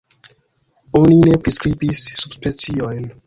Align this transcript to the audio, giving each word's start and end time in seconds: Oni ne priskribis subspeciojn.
Oni 1.01 1.19
ne 1.27 1.37
priskribis 1.47 2.03
subspeciojn. 2.23 3.09